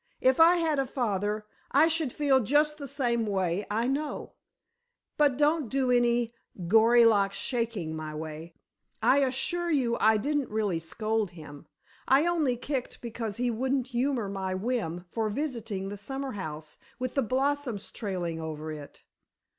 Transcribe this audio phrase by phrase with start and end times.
[0.19, 4.33] If I had a father, I should feel just the same way, I know.
[5.15, 6.33] But don't do any
[6.67, 8.55] gory lock shaking my way.
[9.03, 11.67] I assure you I didn't really scold him.
[12.07, 17.13] I only kicked because he wouldn't humor my whim for visiting the summer house with
[17.13, 19.03] the blossoms trailing over it!